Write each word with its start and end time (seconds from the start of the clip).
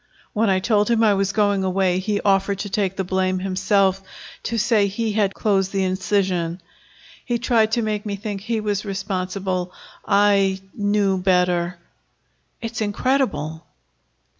When 0.33 0.49
I 0.49 0.57
told 0.57 0.89
him 0.89 1.03
I 1.03 1.13
was 1.13 1.31
going 1.31 1.63
away, 1.63 1.99
he 1.99 2.19
offered 2.21 2.57
to 2.61 2.69
take 2.71 2.95
the 2.95 3.03
blame 3.03 3.37
himself, 3.37 4.01
to 4.41 4.57
say 4.57 4.87
he 4.87 5.11
had 5.11 5.35
closed 5.35 5.71
the 5.71 5.83
incision. 5.83 6.59
He 7.23 7.37
tried 7.37 7.71
to 7.73 7.83
make 7.83 8.03
me 8.03 8.15
think 8.15 8.41
he 8.41 8.59
was 8.61 8.83
responsible. 8.83 9.71
I 10.03 10.59
knew 10.73 11.19
better." 11.19 11.77
"It's 12.63 12.81
incredible." 12.81 13.63